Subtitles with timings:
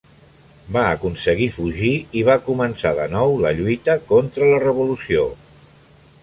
[0.77, 1.91] Va aconseguir fugir
[2.21, 5.29] i va començar de nou la lluita contra la revolució.